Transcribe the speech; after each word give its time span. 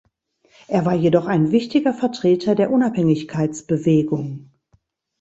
Er 0.67 0.83
war 0.87 0.95
jedoch 0.95 1.27
ein 1.27 1.51
wichtiger 1.51 1.93
Vertreter 1.93 2.55
der 2.55 2.71
Unabhängigkeitsbewegung. 2.71 4.49